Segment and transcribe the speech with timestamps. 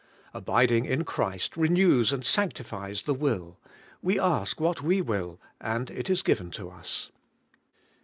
[0.33, 3.59] Abiding in Christ renews and sanctifies the will:
[4.01, 7.11] we ask what we tuilly and it is given to us.